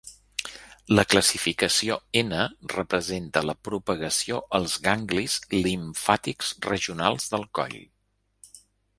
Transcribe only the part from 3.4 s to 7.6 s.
la propagació als ganglis limfàtics regionals del